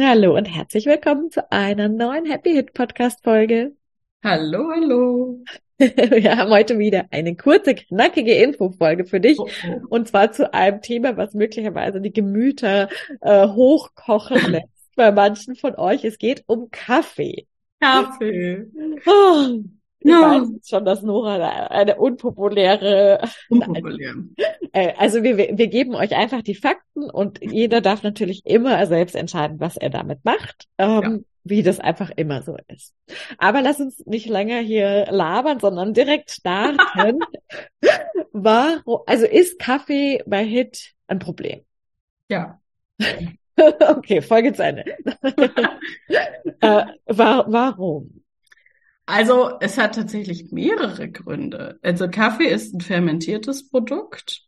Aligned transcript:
Hallo 0.00 0.34
und 0.34 0.46
herzlich 0.46 0.86
willkommen 0.86 1.30
zu 1.30 1.52
einer 1.52 1.86
neuen 1.90 2.24
Happy 2.24 2.52
Hit 2.52 2.72
Podcast 2.72 3.22
Folge. 3.22 3.76
Hallo, 4.24 4.70
hallo. 4.72 5.44
Wir 5.76 6.36
haben 6.38 6.50
heute 6.50 6.78
wieder 6.78 7.08
eine 7.10 7.36
kurze, 7.36 7.74
knackige 7.74 8.32
Infofolge 8.32 9.04
für 9.04 9.20
dich. 9.20 9.38
Oh, 9.38 9.48
oh. 9.68 9.80
Und 9.90 10.08
zwar 10.08 10.32
zu 10.32 10.54
einem 10.54 10.80
Thema, 10.80 11.18
was 11.18 11.34
möglicherweise 11.34 12.00
die 12.00 12.12
Gemüter 12.12 12.88
äh, 13.20 13.48
hochkochen 13.48 14.40
lässt 14.52 14.96
bei 14.96 15.12
manchen 15.12 15.56
von 15.56 15.74
euch. 15.74 16.04
Es 16.04 16.16
geht 16.16 16.42
um 16.46 16.70
Kaffee. 16.70 17.46
Kaffee. 17.78 18.64
Oh, 19.04 19.58
ich 20.04 20.10
ja. 20.10 20.20
weiß 20.20 20.68
schon, 20.68 20.84
dass 20.84 21.02
Nora 21.02 21.66
eine 21.66 21.96
unpopuläre. 21.96 23.20
Unpopulär. 23.48 24.14
Äh, 24.72 24.92
also 24.98 25.22
wir, 25.22 25.36
wir 25.36 25.66
geben 25.68 25.94
euch 25.94 26.14
einfach 26.14 26.42
die 26.42 26.54
Fakten 26.54 27.10
und 27.10 27.40
jeder 27.42 27.80
darf 27.80 28.02
natürlich 28.02 28.44
immer 28.44 28.86
selbst 28.86 29.14
entscheiden, 29.14 29.60
was 29.60 29.76
er 29.76 29.90
damit 29.90 30.24
macht. 30.24 30.66
Ähm, 30.78 31.02
ja. 31.02 31.18
Wie 31.44 31.62
das 31.64 31.80
einfach 31.80 32.10
immer 32.14 32.42
so 32.42 32.56
ist. 32.68 32.94
Aber 33.36 33.62
lass 33.62 33.80
uns 33.80 34.04
nicht 34.06 34.28
länger 34.28 34.60
hier 34.60 35.06
labern, 35.10 35.58
sondern 35.58 35.92
direkt 35.92 36.30
starten. 36.30 37.18
Warum, 38.32 39.00
also 39.06 39.26
ist 39.26 39.58
Kaffee 39.58 40.22
bei 40.24 40.44
Hit 40.44 40.92
ein 41.08 41.18
Problem? 41.18 41.62
Ja. 42.28 42.60
okay, 43.88 44.22
Folge 44.22 44.52
zu 44.52 44.62
Ende. 44.62 44.84
äh, 46.60 46.84
wa 47.06 47.44
warum? 47.48 48.21
Also 49.12 49.50
es 49.60 49.76
hat 49.76 49.94
tatsächlich 49.94 50.52
mehrere 50.52 51.06
Gründe. 51.10 51.78
Also 51.82 52.08
Kaffee 52.08 52.46
ist 52.46 52.72
ein 52.72 52.80
fermentiertes 52.80 53.68
Produkt. 53.68 54.46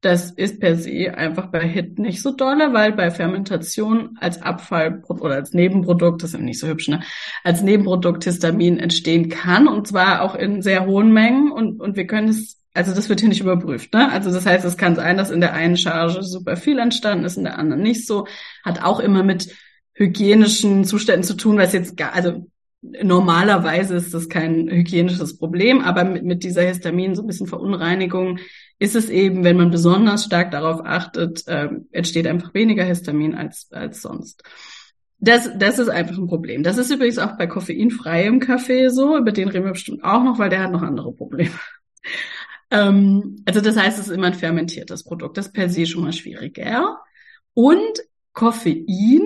Das 0.00 0.30
ist 0.30 0.60
per 0.60 0.76
se 0.76 1.12
einfach 1.14 1.48
bei 1.48 1.60
HIT 1.60 1.98
nicht 1.98 2.22
so 2.22 2.34
dolle, 2.34 2.72
weil 2.72 2.92
bei 2.92 3.10
Fermentation 3.10 4.16
als 4.18 4.40
Abfall 4.40 5.02
oder 5.08 5.34
als 5.34 5.52
Nebenprodukt, 5.52 6.22
das 6.22 6.32
ist 6.32 6.40
nicht 6.40 6.58
so 6.58 6.66
hübsch, 6.68 6.88
ne, 6.88 7.02
als 7.44 7.60
Nebenprodukt 7.60 8.24
Histamin 8.24 8.78
entstehen 8.78 9.28
kann 9.28 9.68
und 9.68 9.86
zwar 9.86 10.22
auch 10.22 10.34
in 10.34 10.62
sehr 10.62 10.86
hohen 10.86 11.12
Mengen 11.12 11.52
und, 11.52 11.78
und 11.78 11.96
wir 11.96 12.06
können 12.06 12.28
es, 12.28 12.62
also 12.72 12.94
das 12.94 13.10
wird 13.10 13.20
hier 13.20 13.28
nicht 13.28 13.42
überprüft, 13.42 13.92
ne? 13.92 14.10
Also 14.10 14.32
das 14.32 14.46
heißt, 14.46 14.64
es 14.64 14.78
kann 14.78 14.96
sein, 14.96 15.18
dass 15.18 15.30
in 15.30 15.42
der 15.42 15.52
einen 15.52 15.76
Charge 15.76 16.22
super 16.22 16.56
viel 16.56 16.78
entstanden 16.78 17.26
ist, 17.26 17.36
in 17.36 17.44
der 17.44 17.58
anderen 17.58 17.82
nicht 17.82 18.06
so, 18.06 18.26
hat 18.64 18.82
auch 18.82 19.00
immer 19.00 19.22
mit 19.22 19.54
hygienischen 19.92 20.84
Zuständen 20.84 21.24
zu 21.24 21.34
tun, 21.34 21.58
was 21.58 21.74
jetzt 21.74 21.98
gar, 21.98 22.14
also 22.14 22.46
Normalerweise 22.80 23.96
ist 23.96 24.14
das 24.14 24.28
kein 24.28 24.70
hygienisches 24.70 25.36
Problem, 25.36 25.80
aber 25.80 26.04
mit, 26.04 26.24
mit 26.24 26.44
dieser 26.44 26.62
Histamin, 26.62 27.16
so 27.16 27.22
ein 27.22 27.26
bisschen 27.26 27.48
Verunreinigung, 27.48 28.38
ist 28.78 28.94
es 28.94 29.10
eben, 29.10 29.42
wenn 29.42 29.56
man 29.56 29.70
besonders 29.70 30.24
stark 30.24 30.52
darauf 30.52 30.80
achtet, 30.84 31.46
äh, 31.48 31.68
entsteht 31.90 32.28
einfach 32.28 32.54
weniger 32.54 32.84
Histamin 32.84 33.34
als, 33.34 33.68
als 33.72 34.02
sonst. 34.02 34.44
Das, 35.18 35.50
das 35.58 35.80
ist 35.80 35.88
einfach 35.88 36.16
ein 36.16 36.28
Problem. 36.28 36.62
Das 36.62 36.78
ist 36.78 36.92
übrigens 36.92 37.18
auch 37.18 37.36
bei 37.36 37.48
koffeinfreiem 37.48 38.38
Kaffee 38.38 38.88
so, 38.90 39.16
über 39.16 39.32
den 39.32 39.48
reden 39.48 39.64
wir 39.64 39.72
bestimmt 39.72 40.04
auch 40.04 40.22
noch, 40.22 40.38
weil 40.38 40.50
der 40.50 40.62
hat 40.62 40.70
noch 40.70 40.82
andere 40.82 41.12
Probleme. 41.12 41.50
ähm, 42.70 43.42
also 43.44 43.60
das 43.60 43.76
heißt, 43.76 43.98
es 43.98 44.06
ist 44.06 44.14
immer 44.14 44.28
ein 44.28 44.34
fermentiertes 44.34 45.02
Produkt. 45.02 45.36
Das 45.36 45.48
ist 45.48 45.52
per 45.52 45.68
se 45.68 45.86
schon 45.86 46.04
mal 46.04 46.12
schwieriger. 46.12 46.98
Und 47.54 48.00
Koffein 48.32 49.24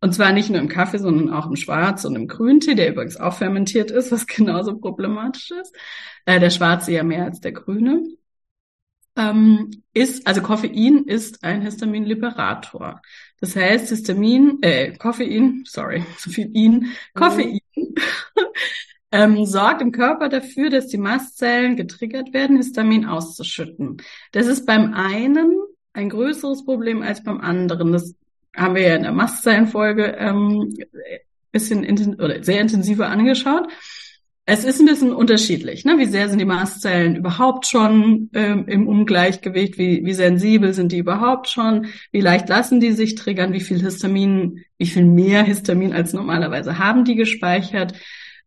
und 0.00 0.14
zwar 0.14 0.32
nicht 0.32 0.50
nur 0.50 0.60
im 0.60 0.68
Kaffee, 0.68 0.98
sondern 0.98 1.30
auch 1.30 1.46
im 1.46 1.56
Schwarz- 1.56 2.04
und 2.04 2.16
im 2.16 2.28
Grüntee, 2.28 2.74
der 2.74 2.90
übrigens 2.90 3.16
auch 3.16 3.34
fermentiert 3.34 3.90
ist, 3.90 4.12
was 4.12 4.26
genauso 4.26 4.78
problematisch 4.78 5.50
ist. 5.50 5.74
Äh, 6.24 6.40
der 6.40 6.50
Schwarze 6.50 6.92
ja 6.92 7.02
mehr 7.02 7.24
als 7.24 7.40
der 7.40 7.52
Grüne. 7.52 8.04
Ähm, 9.18 9.70
ist, 9.94 10.26
also 10.26 10.42
Koffein 10.42 11.04
ist 11.04 11.42
ein 11.42 11.62
Histaminliberator. 11.62 13.00
Das 13.40 13.56
heißt, 13.56 13.88
Histamin, 13.88 14.58
äh, 14.60 14.92
Koffein, 14.96 15.64
sorry, 15.66 16.04
so 16.18 16.30
viel 16.30 16.50
In, 16.54 16.92
Koffein 17.14 17.60
ähm, 19.12 19.46
sorgt 19.46 19.80
im 19.80 19.92
Körper 19.92 20.28
dafür, 20.28 20.68
dass 20.68 20.88
die 20.88 20.98
Mastzellen 20.98 21.76
getriggert 21.76 22.34
werden, 22.34 22.58
Histamin 22.58 23.06
auszuschütten. 23.06 24.02
Das 24.32 24.46
ist 24.46 24.66
beim 24.66 24.92
einen 24.92 25.56
ein 25.94 26.10
größeres 26.10 26.66
Problem 26.66 27.00
als 27.00 27.22
beim 27.22 27.40
anderen. 27.40 27.92
Das 27.92 28.14
haben 28.56 28.74
wir 28.74 28.82
ja 28.82 28.96
in 28.96 29.02
der 29.02 29.12
Mastzellenfolge 29.12 30.16
ähm, 30.18 30.74
bisschen 31.52 31.84
inten 31.84 32.20
oder 32.20 32.42
sehr 32.44 32.60
intensiver 32.60 33.08
angeschaut. 33.08 33.68
Es 34.48 34.62
ist 34.62 34.78
ein 34.78 34.86
bisschen 34.86 35.12
unterschiedlich, 35.12 35.84
ne? 35.84 35.98
Wie 35.98 36.04
sehr 36.04 36.28
sind 36.28 36.38
die 36.38 36.44
Mastzellen 36.44 37.16
überhaupt 37.16 37.66
schon 37.66 38.30
ähm, 38.32 38.68
im 38.68 38.86
Ungleichgewicht? 38.86 39.76
Wie, 39.76 40.04
wie 40.04 40.12
sensibel 40.12 40.72
sind 40.72 40.92
die 40.92 40.98
überhaupt 40.98 41.48
schon? 41.48 41.86
Wie 42.12 42.20
leicht 42.20 42.48
lassen 42.48 42.78
die 42.78 42.92
sich 42.92 43.16
triggern? 43.16 43.52
Wie 43.52 43.60
viel 43.60 43.80
Histamin, 43.80 44.64
wie 44.78 44.86
viel 44.86 45.04
mehr 45.04 45.42
Histamin 45.42 45.92
als 45.92 46.12
normalerweise 46.12 46.78
haben 46.78 47.04
die 47.04 47.16
gespeichert? 47.16 47.94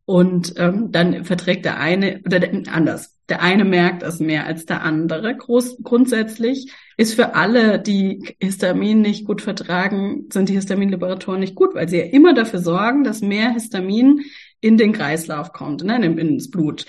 Und 0.06 0.54
ähm, 0.58 0.92
dann 0.92 1.26
verträgt 1.26 1.66
der 1.66 1.80
eine 1.80 2.22
oder 2.26 2.40
der, 2.40 2.74
anders. 2.74 3.19
Der 3.30 3.42
eine 3.42 3.64
merkt 3.64 4.04
es 4.04 4.20
mehr 4.20 4.46
als 4.46 4.66
der 4.66 4.82
andere. 4.82 5.36
Groß, 5.36 5.84
grundsätzlich 5.84 6.72
ist 6.98 7.14
für 7.14 7.36
alle, 7.36 7.80
die 7.80 8.36
Histamin 8.40 9.02
nicht 9.02 9.26
gut 9.26 9.42
vertragen, 9.42 10.26
sind 10.32 10.50
die 10.50 10.56
Histaminliberatoren 10.56 11.40
nicht 11.40 11.56
gut, 11.56 11.76
weil 11.76 11.88
sie 11.88 12.00
ja 12.00 12.06
immer 12.06 12.34
dafür 12.34 12.60
sorgen, 12.60 13.04
dass 13.04 13.22
mehr 13.22 13.52
Histamin 13.52 14.22
in 14.60 14.78
den 14.78 14.92
Kreislauf 14.92 15.54
kommt, 15.54 15.84
ne, 15.84 16.04
ins 16.04 16.50
Blut. 16.50 16.86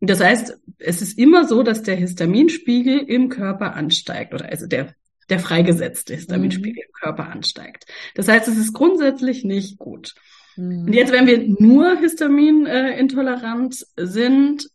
Das 0.00 0.20
heißt, 0.20 0.58
es 0.78 1.00
ist 1.00 1.18
immer 1.18 1.46
so, 1.46 1.62
dass 1.62 1.82
der 1.82 1.96
Histaminspiegel 1.96 2.98
im 2.98 3.28
Körper 3.28 3.74
ansteigt 3.74 4.34
oder 4.34 4.46
also 4.50 4.66
der 4.66 4.94
der 5.30 5.38
freigesetzte 5.38 6.14
Histaminspiegel 6.14 6.82
mhm. 6.82 6.88
im 6.88 6.92
Körper 6.92 7.30
ansteigt. 7.30 7.86
Das 8.14 8.28
heißt, 8.28 8.48
es 8.48 8.58
ist 8.58 8.72
grundsätzlich 8.72 9.44
nicht 9.44 9.78
gut. 9.78 10.14
Mhm. 10.56 10.86
Und 10.86 10.92
jetzt, 10.92 11.12
wenn 11.12 11.26
wir 11.26 11.46
nur 11.58 11.96
histaminintolerant 11.98 13.86
äh, 13.96 14.06
sind, 14.06 14.68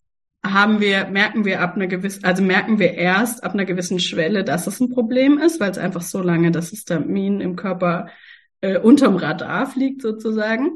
haben 0.43 0.79
wir, 0.79 1.07
merken 1.07 1.45
wir 1.45 1.61
ab 1.61 1.75
einer 1.75 1.87
gewissen, 1.87 2.23
also 2.23 2.41
merken 2.41 2.79
wir 2.79 2.93
erst 2.93 3.43
ab 3.43 3.53
einer 3.53 3.65
gewissen 3.65 3.99
Schwelle, 3.99 4.43
dass 4.43 4.67
es 4.67 4.79
ein 4.79 4.89
Problem 4.89 5.37
ist, 5.37 5.59
weil 5.59 5.71
es 5.71 5.77
einfach 5.77 6.01
so 6.01 6.21
lange 6.21 6.51
das 6.51 6.69
Histamin 6.69 7.41
im 7.41 7.55
Körper 7.55 8.07
äh, 8.61 8.77
unterm 8.77 9.17
Radar 9.17 9.67
fliegt 9.67 10.01
sozusagen. 10.01 10.71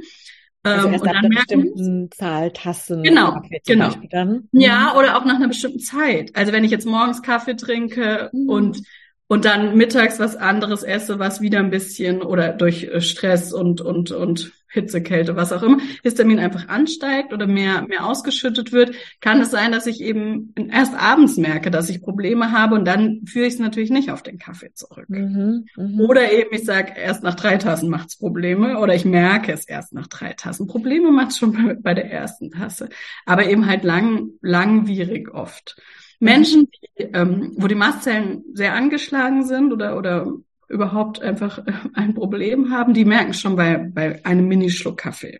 Also 0.64 0.88
ähm, 0.88 0.94
erst 0.94 1.04
und 1.04 1.10
ab 1.10 1.16
dann 1.16 1.26
einer 1.26 1.36
bestimmten 1.36 2.12
Zahl 2.12 2.52
Tassen 2.52 3.04
genau, 3.04 3.42
genau. 3.66 3.92
dann. 4.10 4.48
Ja, 4.52 4.92
mhm. 4.94 5.00
oder 5.00 5.18
auch 5.18 5.26
nach 5.26 5.36
einer 5.36 5.50
bestimmten 5.50 5.80
Zeit. 5.80 6.32
Also 6.36 6.52
wenn 6.52 6.64
ich 6.64 6.72
jetzt 6.72 6.86
morgens 6.86 7.22
Kaffee 7.22 7.56
trinke 7.56 8.30
mhm. 8.34 8.50
und 8.50 8.82
und 9.28 9.46
dann 9.46 9.76
mittags 9.78 10.20
was 10.20 10.36
anderes 10.36 10.84
esse, 10.84 11.18
was 11.18 11.42
wieder 11.42 11.60
ein 11.60 11.70
bisschen 11.70 12.22
oder 12.22 12.50
durch 12.54 12.84
äh, 12.84 13.02
Stress 13.02 13.52
und 13.54 13.82
und 13.82 14.12
und 14.12 14.52
Hitze, 14.74 15.02
Kälte, 15.02 15.36
was 15.36 15.52
auch 15.52 15.64
immer, 15.64 15.78
Histamin 16.02 16.40
einfach 16.40 16.68
ansteigt 16.68 17.32
oder 17.32 17.48
mehr 17.48 17.84
mehr 17.88 18.06
ausgeschüttet 18.06 18.72
wird, 18.72 18.96
kann 19.22 19.40
es 19.40 19.52
sein, 19.52 19.72
dass 19.72 19.86
ich 19.86 20.02
eben 20.02 20.54
erst 20.72 20.96
abends 20.96 21.38
merke, 21.38 21.70
dass 21.72 21.90
ich 21.90 22.02
Probleme 22.02 22.52
habe 22.52 22.76
und 22.76 22.86
dann 22.86 23.22
führe 23.26 23.46
ich 23.46 23.54
es 23.54 23.60
natürlich 23.60 23.92
nicht 23.92 24.12
auf 24.12 24.24
den 24.24 24.40
Kaffee 24.40 24.74
zurück. 24.74 25.10
Mhm, 25.10 25.66
mh. 25.76 26.04
Oder 26.04 26.32
eben 26.32 26.50
ich 26.54 26.66
sage, 26.66 26.94
erst 26.98 27.24
nach 27.24 27.36
drei 27.36 27.58
Tassen 27.58 27.90
macht's 27.90 28.18
Probleme 28.18 28.80
oder 28.80 28.96
ich 28.96 29.06
merke 29.06 29.52
es 29.52 29.66
erst 29.66 29.94
nach 29.94 30.08
drei 30.08 30.34
Tassen. 30.34 30.68
Probleme 30.68 31.12
macht's 31.12 31.38
schon 31.38 31.54
bei, 31.54 31.76
bei 31.76 31.94
der 31.94 32.12
ersten 32.12 32.52
Tasse, 32.52 32.90
aber 33.26 33.48
eben 33.48 33.68
halt 33.68 33.84
lang 33.84 34.30
langwierig 34.42 35.34
oft. 35.34 35.78
Menschen, 36.20 36.70
die, 36.98 37.04
ähm, 37.04 37.52
wo 37.58 37.68
die 37.68 37.76
Mastzellen 37.76 38.44
sehr 38.54 38.74
angeschlagen 38.74 39.46
sind 39.46 39.74
oder, 39.74 39.98
oder 39.98 40.28
überhaupt 40.74 41.22
einfach 41.22 41.60
äh, 41.60 41.74
ein 41.94 42.14
Problem 42.14 42.72
haben, 42.72 42.94
die 42.94 43.06
merken 43.06 43.34
schon 43.34 43.56
bei, 43.56 43.78
bei 43.78 44.26
einem 44.26 44.48
Minischluck 44.48 44.98
Kaffee. 44.98 45.40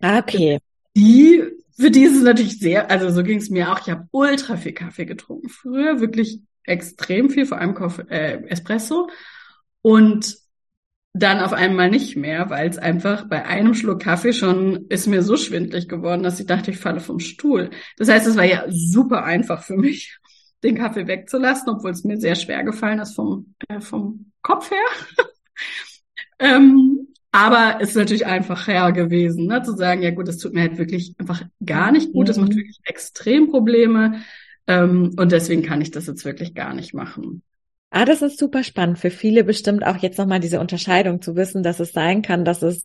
Ah, 0.00 0.18
okay. 0.18 0.58
Die, 0.96 1.42
für 1.76 1.90
die 1.90 2.02
ist 2.02 2.16
es 2.16 2.22
natürlich 2.22 2.58
sehr, 2.58 2.90
also 2.90 3.10
so 3.10 3.22
ging 3.22 3.38
es 3.38 3.50
mir 3.50 3.72
auch. 3.72 3.80
Ich 3.80 3.90
habe 3.90 4.06
ultra 4.12 4.56
viel 4.56 4.72
Kaffee 4.72 5.06
getrunken 5.06 5.48
früher, 5.48 6.00
wirklich 6.00 6.40
extrem 6.62 7.30
viel, 7.30 7.46
vor 7.46 7.58
allem 7.58 7.74
Kaffee, 7.74 8.06
äh, 8.08 8.46
Espresso. 8.48 9.08
Und 9.82 10.36
dann 11.14 11.40
auf 11.40 11.52
einmal 11.52 11.90
nicht 11.90 12.16
mehr, 12.16 12.50
weil 12.50 12.68
es 12.68 12.76
einfach 12.76 13.28
bei 13.28 13.44
einem 13.46 13.74
Schluck 13.74 14.02
Kaffee 14.02 14.32
schon 14.32 14.86
ist 14.88 15.06
mir 15.06 15.22
so 15.22 15.36
schwindlig 15.36 15.88
geworden, 15.88 16.24
dass 16.24 16.40
ich 16.40 16.46
dachte, 16.46 16.72
ich 16.72 16.78
falle 16.78 17.00
vom 17.00 17.20
Stuhl. 17.20 17.70
Das 17.96 18.08
heißt, 18.08 18.26
es 18.26 18.36
war 18.36 18.44
ja 18.44 18.64
super 18.68 19.24
einfach 19.24 19.62
für 19.62 19.76
mich, 19.76 20.18
den 20.64 20.76
Kaffee 20.76 21.06
wegzulassen, 21.06 21.68
obwohl 21.68 21.90
es 21.90 22.04
mir 22.04 22.16
sehr 22.16 22.34
schwer 22.34 22.64
gefallen 22.64 22.98
ist 22.98 23.14
vom, 23.14 23.54
äh, 23.68 23.80
vom 23.80 24.32
Kopf 24.42 24.70
her. 24.70 25.26
ähm, 26.38 27.08
aber 27.30 27.78
es 27.80 27.90
ist 27.90 27.96
natürlich 27.96 28.26
einfacher 28.26 28.92
gewesen, 28.92 29.46
ne, 29.46 29.62
zu 29.62 29.76
sagen, 29.76 30.02
ja 30.02 30.10
gut, 30.10 30.28
das 30.28 30.38
tut 30.38 30.54
mir 30.54 30.62
halt 30.62 30.78
wirklich 30.78 31.14
einfach 31.18 31.42
gar 31.64 31.90
nicht 31.90 32.12
gut, 32.12 32.28
das 32.28 32.36
macht 32.36 32.52
mhm. 32.52 32.58
wirklich 32.58 32.80
extrem 32.84 33.50
Probleme. 33.50 34.22
Ähm, 34.66 35.14
und 35.16 35.32
deswegen 35.32 35.62
kann 35.62 35.80
ich 35.80 35.90
das 35.90 36.06
jetzt 36.06 36.24
wirklich 36.24 36.54
gar 36.54 36.74
nicht 36.74 36.94
machen. 36.94 37.42
Ah, 37.96 38.04
das 38.04 38.22
ist 38.22 38.40
super 38.40 38.64
spannend. 38.64 38.98
Für 38.98 39.10
viele 39.10 39.44
bestimmt 39.44 39.86
auch 39.86 39.98
jetzt 39.98 40.18
nochmal 40.18 40.40
diese 40.40 40.58
Unterscheidung 40.58 41.22
zu 41.22 41.36
wissen, 41.36 41.62
dass 41.62 41.78
es 41.78 41.92
sein 41.92 42.22
kann, 42.22 42.44
dass 42.44 42.60
es 42.62 42.82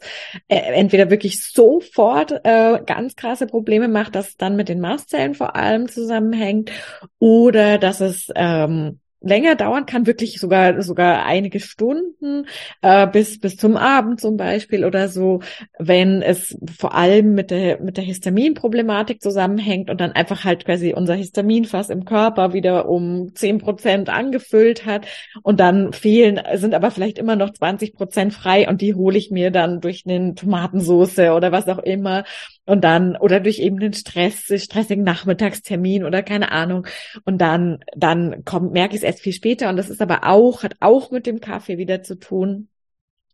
äh, 0.48 0.58
entweder 0.58 1.10
wirklich 1.10 1.44
sofort 1.52 2.32
äh, 2.44 2.80
ganz 2.86 3.16
krasse 3.16 3.48
Probleme 3.48 3.88
macht, 3.88 4.14
dass 4.14 4.30
es 4.30 4.38
dann 4.38 4.56
mit 4.56 4.70
den 4.70 4.80
Mastzellen 4.80 5.34
vor 5.34 5.56
allem 5.56 5.88
zusammenhängt 5.88 6.70
oder 7.18 7.80
dass 7.80 8.02
es 8.02 8.32
ähm, 8.36 9.00
länger 9.22 9.56
dauern 9.56 9.86
kann, 9.86 10.08
wirklich 10.08 10.40
sogar 10.40 10.82
sogar 10.82 11.26
einige 11.26 11.60
Stunden 11.60 12.46
äh, 12.82 13.08
bis 13.08 13.40
bis 13.40 13.58
zum 13.58 13.76
Abend 13.76 14.22
zum 14.22 14.38
Beispiel 14.38 14.86
oder 14.86 15.10
so, 15.10 15.42
wenn 15.78 16.22
es 16.22 16.58
vor 16.78 16.96
allem 16.96 17.34
mit 17.34 17.52
der 17.52 17.82
mit 17.82 17.98
der 17.98 18.04
Histaminproblematik 18.04 19.22
zusammenhängt 19.22 19.90
und 19.90 20.00
dann 20.00 20.14
einfach 20.14 20.46
halt 20.46 20.66
quasi 20.66 20.94
unser 20.94 21.16
Histaminfass 21.16 21.90
im 21.90 22.06
Körper 22.06 22.54
wieder 22.54 22.88
um 22.88 23.36
zehn 23.36 23.58
Prozent 23.58 24.10
angefüllt 24.10 24.86
hat 24.86 25.06
und 25.44 25.60
dann 25.60 25.92
fehlen 25.94 26.42
sind 26.54 26.74
aber 26.74 26.92
vielleicht 26.92 27.18
immer 27.18 27.36
noch 27.36 27.52
20 27.52 27.94
Prozent 27.94 28.34
frei 28.34 28.70
und 28.70 28.82
die 28.82 28.94
hole 28.94 29.18
ich 29.18 29.32
mir 29.32 29.52
dann 29.52 29.82
durch 29.82 30.04
eine 30.08 30.36
Tomatensoße 30.36 31.34
oder 31.34 31.52
was 31.52 31.68
auch 31.68 31.80
immer 31.80 32.24
und 32.70 32.84
dann, 32.84 33.18
oder 33.18 33.40
durch 33.40 33.60
eben 33.60 33.80
den 33.80 33.94
Stress, 33.94 34.46
stressigen 34.46 35.04
Nachmittagstermin 35.04 36.04
oder 36.04 36.22
keine 36.24 36.52
Ahnung. 36.52 36.86
Und 37.26 37.40
dann, 37.40 37.80
dann 37.96 38.46
kommt, 38.46 38.72
merke 38.72 38.96
ich 38.96 39.02
es 39.02 39.06
erst 39.06 39.22
viel 39.22 39.34
später. 39.34 39.70
Und 39.70 39.78
das 39.78 39.90
ist 39.90 40.02
aber 40.02 40.24
auch, 40.24 40.64
hat 40.64 40.76
auch 40.80 41.12
mit 41.12 41.26
dem 41.26 41.40
Kaffee 41.40 41.78
wieder 41.78 42.04
zu 42.04 42.16
tun 42.16 42.70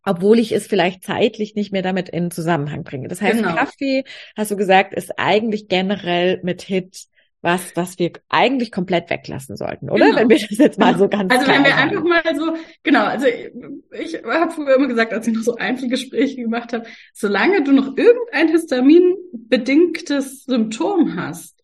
obwohl 0.07 0.37
ich 0.37 0.51
es 0.51 0.67
vielleicht 0.67 1.03
zeitlich 1.03 1.55
nicht 1.55 1.71
mehr 1.71 1.81
damit 1.81 2.09
in 2.09 2.29
Zusammenhang 2.29 2.83
bringe. 2.83 3.07
Das 3.07 3.21
heißt, 3.21 3.37
genau. 3.37 3.55
Kaffee, 3.55 4.03
hast 4.37 4.51
du 4.51 4.55
gesagt, 4.55 4.93
ist 4.93 5.17
eigentlich 5.17 5.67
generell 5.67 6.39
mit 6.43 6.61
Hit 6.61 7.07
was, 7.41 7.75
was 7.75 7.99
wir 7.99 8.11
eigentlich 8.27 8.71
komplett 8.71 9.09
weglassen 9.09 9.55
sollten, 9.55 9.89
oder? 9.89 10.05
Genau. 10.05 10.17
Wenn 10.17 10.29
wir 10.29 10.39
das 10.39 10.57
jetzt 10.57 10.79
mal 10.79 10.97
so 10.97 11.07
ganz 11.07 11.31
Also 11.31 11.47
wenn 11.47 11.63
wir 11.63 11.75
einfach 11.75 12.03
mal 12.03 12.35
so, 12.35 12.55
genau, 12.81 13.03
also 13.03 13.27
ich, 13.27 14.15
ich 14.15 14.23
habe 14.23 14.51
früher 14.51 14.75
immer 14.75 14.87
gesagt, 14.87 15.13
als 15.13 15.27
ich 15.27 15.35
noch 15.35 15.43
so 15.43 15.55
Einzelgespräche 15.55 16.37
gemacht 16.37 16.73
habe, 16.73 16.85
solange 17.13 17.63
du 17.63 17.71
noch 17.71 17.95
irgendein 17.97 18.47
histaminbedingtes 18.47 20.45
Symptom 20.45 21.15
hast, 21.15 21.61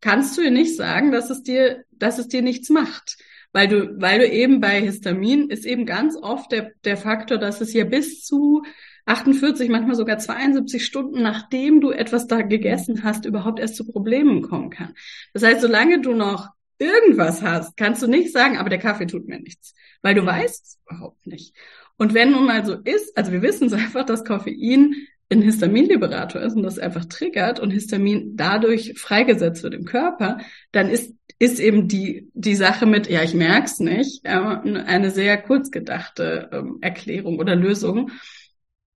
kannst 0.00 0.36
du 0.36 0.42
dir 0.42 0.50
nicht 0.50 0.76
sagen, 0.76 1.10
dass 1.10 1.30
es 1.30 1.42
dir, 1.42 1.84
dass 1.90 2.18
es 2.18 2.28
dir 2.28 2.42
nichts 2.42 2.70
macht. 2.70 3.16
Weil 3.52 3.68
du, 3.68 4.00
weil 4.00 4.18
du 4.18 4.28
eben 4.28 4.60
bei 4.60 4.80
Histamin 4.80 5.48
ist 5.48 5.64
eben 5.64 5.86
ganz 5.86 6.16
oft 6.16 6.50
der, 6.50 6.72
der 6.84 6.96
Faktor, 6.96 7.38
dass 7.38 7.60
es 7.60 7.72
ja 7.72 7.84
bis 7.84 8.24
zu 8.24 8.62
48, 9.06 9.68
manchmal 9.68 9.96
sogar 9.96 10.18
72 10.18 10.84
Stunden, 10.84 11.22
nachdem 11.22 11.80
du 11.80 11.90
etwas 11.90 12.26
da 12.26 12.42
gegessen 12.42 13.04
hast, 13.04 13.26
überhaupt 13.26 13.60
erst 13.60 13.76
zu 13.76 13.86
Problemen 13.86 14.42
kommen 14.42 14.70
kann. 14.70 14.94
Das 15.32 15.42
heißt, 15.42 15.60
solange 15.60 16.00
du 16.00 16.14
noch 16.14 16.48
irgendwas 16.78 17.42
hast, 17.42 17.76
kannst 17.76 18.02
du 18.02 18.06
nicht 18.06 18.32
sagen, 18.32 18.56
aber 18.58 18.70
der 18.70 18.78
Kaffee 18.78 19.06
tut 19.06 19.28
mir 19.28 19.40
nichts, 19.40 19.74
weil 20.02 20.14
du 20.14 20.24
weißt 20.24 20.64
es 20.64 20.78
überhaupt 20.86 21.26
nicht. 21.26 21.54
Und 21.96 22.14
wenn 22.14 22.32
nun 22.32 22.46
mal 22.46 22.64
so 22.64 22.74
ist, 22.74 23.16
also 23.16 23.32
wir 23.32 23.42
wissen 23.42 23.66
es 23.66 23.72
einfach, 23.74 24.04
dass 24.04 24.24
Koffein 24.24 24.94
ein 25.30 25.42
Histaminliberator 25.42 26.42
ist 26.42 26.54
und 26.54 26.62
das 26.62 26.78
einfach 26.78 27.06
triggert 27.06 27.58
und 27.58 27.70
Histamin 27.70 28.36
dadurch 28.36 28.94
freigesetzt 28.96 29.62
wird 29.62 29.74
im 29.74 29.84
Körper, 29.84 30.38
dann 30.70 30.88
ist, 30.90 31.14
ist 31.38 31.60
eben 31.60 31.88
die, 31.88 32.30
die 32.34 32.54
Sache 32.54 32.86
mit, 32.86 33.08
ja, 33.08 33.22
ich 33.22 33.34
merk's 33.34 33.80
nicht, 33.80 34.24
äh, 34.24 34.30
eine 34.30 35.10
sehr 35.10 35.38
kurzgedachte 35.38 36.50
ähm, 36.52 36.78
Erklärung 36.80 37.38
oder 37.38 37.56
Lösung. 37.56 38.10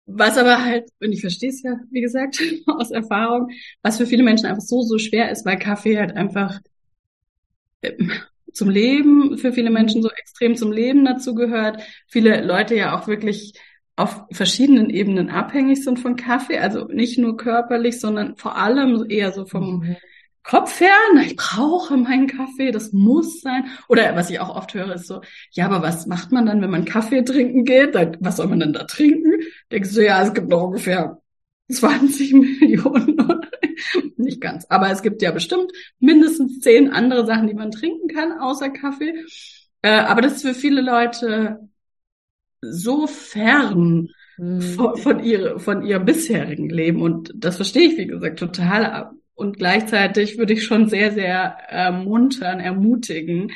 Was 0.06 0.36
aber 0.36 0.62
halt, 0.62 0.90
und 1.00 1.12
ich 1.12 1.22
verstehe 1.22 1.48
es 1.48 1.62
ja, 1.62 1.80
wie 1.90 2.02
gesagt, 2.02 2.38
aus 2.66 2.90
Erfahrung, 2.90 3.50
was 3.82 3.96
für 3.96 4.06
viele 4.06 4.22
Menschen 4.22 4.46
einfach 4.46 4.62
so, 4.62 4.82
so 4.82 4.98
schwer 4.98 5.30
ist, 5.30 5.46
weil 5.46 5.58
Kaffee 5.58 5.98
halt 5.98 6.14
einfach 6.14 6.60
äh, 7.80 7.92
zum 8.52 8.70
Leben, 8.70 9.38
für 9.38 9.52
viele 9.52 9.70
Menschen 9.70 10.02
so 10.02 10.10
extrem 10.10 10.56
zum 10.56 10.72
Leben 10.72 11.04
dazu 11.04 11.34
gehört. 11.34 11.82
Viele 12.06 12.44
Leute 12.44 12.76
ja 12.76 12.96
auch 12.96 13.08
wirklich 13.08 13.54
auf 13.96 14.22
verschiedenen 14.30 14.90
Ebenen 14.90 15.30
abhängig 15.30 15.84
sind 15.84 15.98
von 15.98 16.16
Kaffee, 16.16 16.58
also 16.58 16.86
nicht 16.86 17.18
nur 17.18 17.36
körperlich, 17.36 18.00
sondern 18.00 18.36
vor 18.36 18.56
allem 18.56 19.06
eher 19.08 19.32
so 19.32 19.46
vom 19.46 19.80
mhm. 19.80 19.96
Kopf 20.44 20.78
her, 20.78 20.92
ich 21.24 21.36
brauche 21.36 21.96
meinen 21.96 22.26
Kaffee, 22.26 22.70
das 22.70 22.92
muss 22.92 23.40
sein. 23.40 23.64
Oder 23.88 24.14
was 24.14 24.28
ich 24.28 24.40
auch 24.40 24.54
oft 24.54 24.74
höre, 24.74 24.94
ist 24.94 25.06
so, 25.06 25.22
ja, 25.52 25.64
aber 25.64 25.82
was 25.82 26.06
macht 26.06 26.32
man 26.32 26.44
dann, 26.44 26.60
wenn 26.60 26.70
man 26.70 26.84
Kaffee 26.84 27.22
trinken 27.22 27.64
geht? 27.64 27.94
Dann, 27.94 28.18
was 28.20 28.36
soll 28.36 28.48
man 28.48 28.60
denn 28.60 28.74
da 28.74 28.84
trinken? 28.84 29.32
Denkst 29.72 29.94
du, 29.94 30.04
ja, 30.04 30.22
es 30.22 30.34
gibt 30.34 30.50
noch 30.50 30.64
ungefähr 30.64 31.18
20 31.72 32.32
Millionen. 32.60 33.16
Nicht 34.18 34.42
ganz. 34.42 34.66
Aber 34.68 34.90
es 34.90 35.02
gibt 35.02 35.22
ja 35.22 35.30
bestimmt 35.30 35.72
mindestens 35.98 36.60
zehn 36.60 36.90
andere 36.90 37.24
Sachen, 37.24 37.48
die 37.48 37.54
man 37.54 37.70
trinken 37.70 38.08
kann, 38.08 38.38
außer 38.38 38.68
Kaffee. 38.68 39.24
Äh, 39.80 39.92
aber 40.00 40.20
das 40.20 40.34
ist 40.34 40.42
für 40.42 40.54
viele 40.54 40.82
Leute 40.82 41.68
so 42.60 43.06
fern 43.06 44.10
mhm. 44.36 44.60
von, 44.60 44.96
von, 44.98 45.24
ihre, 45.24 45.58
von 45.58 45.82
ihrem 45.86 46.04
bisherigen 46.04 46.68
Leben. 46.68 47.00
Und 47.00 47.32
das 47.34 47.56
verstehe 47.56 47.88
ich, 47.88 47.96
wie 47.96 48.06
gesagt, 48.06 48.38
total 48.38 49.10
und 49.34 49.58
gleichzeitig 49.58 50.38
würde 50.38 50.52
ich 50.52 50.64
schon 50.64 50.88
sehr, 50.88 51.12
sehr 51.12 51.56
ermuntern, 51.68 52.60
ermutigen, 52.60 53.52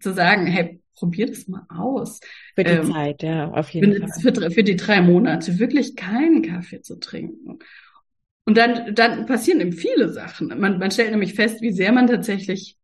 zu 0.00 0.12
sagen, 0.12 0.46
hey, 0.46 0.80
probier 0.94 1.26
das 1.26 1.46
mal 1.48 1.66
aus. 1.68 2.20
Für 2.54 2.64
die 2.64 2.70
ähm, 2.70 2.92
Zeit, 2.92 3.22
ja, 3.22 3.50
auf 3.50 3.70
jeden 3.70 4.08
Fall. 4.08 4.34
Für, 4.34 4.50
für 4.50 4.64
die 4.64 4.76
drei 4.76 5.00
Monate 5.00 5.58
wirklich 5.58 5.96
keinen 5.96 6.42
Kaffee 6.42 6.80
zu 6.80 6.98
trinken. 6.98 7.58
Und 8.44 8.56
dann, 8.56 8.94
dann 8.94 9.26
passieren 9.26 9.60
eben 9.60 9.72
viele 9.72 10.08
Sachen. 10.08 10.48
Man, 10.58 10.78
man 10.78 10.90
stellt 10.90 11.10
nämlich 11.10 11.34
fest, 11.34 11.60
wie 11.62 11.72
sehr 11.72 11.92
man 11.92 12.06
tatsächlich 12.06 12.76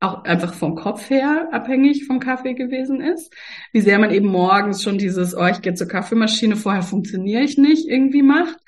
auch 0.00 0.24
einfach 0.24 0.54
vom 0.54 0.74
Kopf 0.74 1.10
her 1.10 1.48
abhängig 1.52 2.06
vom 2.06 2.20
Kaffee 2.20 2.54
gewesen 2.54 3.00
ist. 3.00 3.32
Wie 3.72 3.80
sehr 3.80 3.98
man 3.98 4.10
eben 4.12 4.28
morgens 4.28 4.82
schon 4.82 4.98
dieses, 4.98 5.36
oh, 5.36 5.46
ich 5.46 5.60
gehe 5.62 5.74
zur 5.74 5.88
Kaffeemaschine, 5.88 6.56
vorher 6.56 6.82
funktioniere 6.82 7.42
ich 7.42 7.58
nicht, 7.58 7.88
irgendwie 7.88 8.22
macht. 8.22 8.58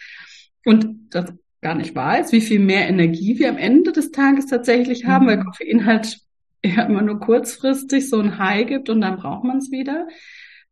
Und 0.65 1.09
das 1.11 1.33
gar 1.61 1.75
nicht 1.75 1.95
weiß, 1.95 2.33
wie 2.33 2.41
viel 2.41 2.61
mehr 2.61 2.89
Energie 2.89 3.39
wir 3.39 3.49
am 3.49 3.57
Ende 3.57 3.93
des 3.93 4.13
Tages 4.13 4.47
tatsächlich 4.47 5.07
haben, 5.07 5.25
mhm. 5.25 5.29
weil 5.29 5.45
Koffein 5.45 5.87
halt 5.87 6.19
ja 6.65 6.85
immer 6.85 7.03
nur 7.03 7.21
kurzfristig 7.21 8.09
so 8.09 8.19
ein 8.19 8.39
High 8.39 8.67
gibt 8.67 8.89
und 8.89 9.01
dann 9.01 9.17
braucht 9.17 9.45
man 9.45 9.59
es 9.59 9.71
wieder. 9.71 10.07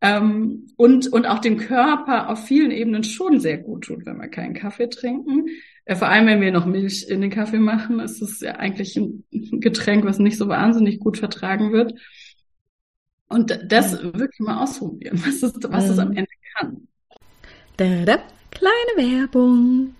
Ähm, 0.01 0.67
und, 0.77 1.07
und 1.13 1.27
auch 1.27 1.39
dem 1.39 1.57
Körper 1.57 2.29
auf 2.29 2.45
vielen 2.45 2.71
Ebenen 2.71 3.05
schon 3.05 3.41
sehr 3.41 3.59
gut 3.59 3.85
tut, 3.85 4.05
wenn 4.05 4.19
wir 4.19 4.29
keinen 4.29 4.55
Kaffee 4.55 4.89
trinken. 4.89 5.47
Äh, 5.85 5.97
vor 5.97 6.09
allem, 6.09 6.27
wenn 6.27 6.41
wir 6.41 6.53
noch 6.53 6.67
Milch 6.67 7.07
in 7.09 7.21
den 7.21 7.31
Kaffee 7.31 7.59
machen, 7.59 8.01
ist 8.01 8.21
es 8.21 8.41
ja 8.41 8.57
eigentlich 8.57 8.97
ein 8.97 9.25
Getränk, 9.31 10.05
was 10.05 10.19
nicht 10.19 10.37
so 10.37 10.49
wahnsinnig 10.49 11.01
gut 11.01 11.17
vertragen 11.17 11.73
wird. 11.73 11.95
Und 13.29 13.59
das 13.67 13.93
mhm. 13.93 14.19
wirklich 14.19 14.41
mal 14.41 14.63
ausprobieren, 14.63 15.21
was 15.25 15.43
es, 15.43 15.55
was 15.63 15.89
es 15.89 15.99
am 15.99 16.11
mhm. 16.11 16.17
Ende 16.19 16.31
kann. 16.55 16.89
Da, 17.77 18.05
da. 18.05 18.19
Kleine 18.55 19.21
Werbung. 19.21 19.95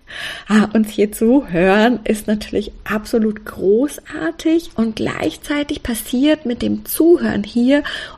Ah, 0.47 0.69
uns 0.73 0.89
hier 0.89 1.11
zuhören 1.11 1.99
ist 2.05 2.27
natürlich 2.27 2.71
absolut 2.85 3.45
großartig 3.45 4.71
und 4.75 4.95
gleichzeitig 4.95 5.83
passiert 5.83 6.45
mit 6.45 6.61
dem 6.61 6.85
Zuhören 6.85 7.43
hier 7.43 7.83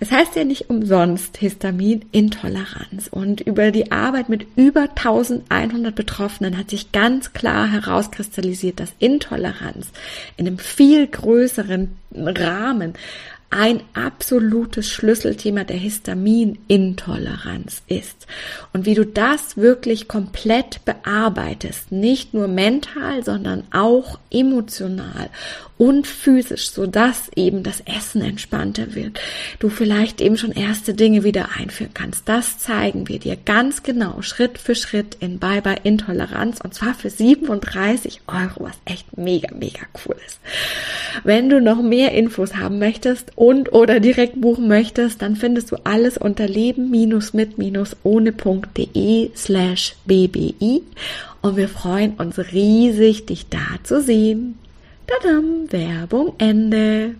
Es 0.00 0.10
heißt 0.10 0.36
ja 0.36 0.44
nicht 0.44 0.70
umsonst 0.70 1.36
Histaminintoleranz 1.36 3.08
und 3.10 3.40
über 3.40 3.70
die 3.70 3.92
Arbeit 3.92 4.28
mit 4.28 4.46
über 4.56 4.82
1100 4.82 5.94
Betroffenen 5.94 6.56
hat 6.56 6.70
sich 6.70 6.92
ganz 6.92 7.32
klar 7.32 7.70
herauskristallisiert, 7.70 8.80
dass 8.80 8.92
Intoleranz 8.98 9.88
in 10.36 10.46
einem 10.46 10.58
viel 10.58 11.06
größeren 11.06 11.96
Rahmen 12.14 12.94
ein 13.50 13.80
absolutes 13.94 14.88
Schlüsselthema 14.88 15.64
der 15.64 15.78
Histaminintoleranz 15.78 17.80
ist. 17.86 18.26
Und 18.74 18.84
wie 18.84 18.92
du 18.94 19.06
das 19.06 19.56
wirklich 19.56 20.06
komplett 20.06 20.84
bearbeitest, 20.84 21.90
nicht 21.90 22.34
nur 22.34 22.46
mental, 22.46 23.24
sondern 23.24 23.64
auch 23.72 24.18
emotional 24.30 25.30
und 25.78 26.06
physisch, 26.06 26.70
so 26.70 26.86
dass 26.86 27.30
eben 27.36 27.62
das 27.62 27.80
Essen 27.80 28.20
entspannter 28.20 28.94
wird. 28.94 29.18
Du 29.60 29.70
vielleicht 29.70 30.20
eben 30.20 30.36
schon 30.36 30.52
erste 30.52 30.92
Dinge 30.92 31.24
wieder 31.24 31.48
einführen 31.56 31.94
kannst. 31.94 32.28
Das 32.28 32.58
zeigen 32.58 33.08
wir 33.08 33.18
dir 33.20 33.36
ganz 33.36 33.82
genau, 33.82 34.20
Schritt 34.22 34.58
für 34.58 34.74
Schritt 34.74 35.16
in 35.20 35.38
Bye 35.38 35.62
Bye 35.62 35.76
Intoleranz 35.84 36.60
und 36.62 36.74
zwar 36.74 36.92
für 36.94 37.08
37 37.10 38.22
Euro, 38.26 38.64
was 38.64 38.76
echt 38.84 39.16
mega, 39.16 39.54
mega 39.54 39.80
cool 40.04 40.16
ist. 40.26 40.40
Wenn 41.24 41.48
du 41.48 41.60
noch 41.60 41.80
mehr 41.80 42.12
Infos 42.12 42.56
haben 42.56 42.78
möchtest 42.78 43.32
und 43.36 43.72
oder 43.72 44.00
direkt 44.00 44.38
buchen 44.40 44.68
möchtest, 44.68 45.22
dann 45.22 45.36
findest 45.36 45.70
du 45.70 45.76
alles 45.84 46.18
unter 46.18 46.48
leben-mit-ohne.de 46.48 49.30
slash 49.36 49.94
bbi 50.04 50.82
und 51.40 51.56
wir 51.56 51.68
freuen 51.68 52.14
uns 52.14 52.36
riesig, 52.52 53.26
dich 53.26 53.48
da 53.48 53.78
zu 53.84 54.02
sehen. 54.02 54.58
Tadam, 55.08 55.72
Werbung 55.72 56.34
Ende. 56.36 57.14